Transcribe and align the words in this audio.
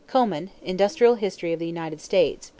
= 0.05 0.07
Coman, 0.07 0.49
Industrial 0.63 1.13
History 1.13 1.53
of 1.53 1.59
the 1.59 1.67
United 1.67 2.01
States, 2.01 2.47
pp. 2.47 2.49